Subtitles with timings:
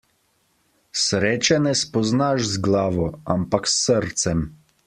[1.01, 4.47] Sreče ne spoznaš z glavo, ampak s srcem.